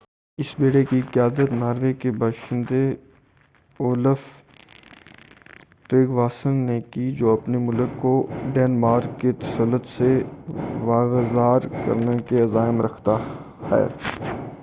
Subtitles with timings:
[0.39, 2.83] اس بیڑے کی قیادت ناروے کے باشندے
[3.79, 4.21] اولف
[5.89, 8.13] ٹریگواسن نے کی جو اپنے ملک کو
[8.53, 10.11] ڈنمارک کے تسلط سے
[10.83, 13.17] واگزار کرنے کے عزائم رکھتا
[13.71, 13.85] ہے